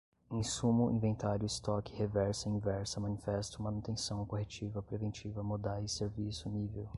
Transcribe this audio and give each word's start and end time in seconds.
insumo 0.31 0.89
inventário 0.89 1.45
estoque 1.45 1.95
reversa 1.95 2.49
inversa 2.49 2.99
manifesto 2.99 3.61
manutenção 3.61 4.25
corretiva 4.25 4.81
preventiva 4.81 5.43
modais 5.43 5.91
serviço 5.91 6.49
nível 6.49 6.89